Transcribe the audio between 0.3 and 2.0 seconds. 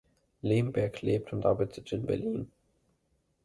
Lemberg lebt und arbeitet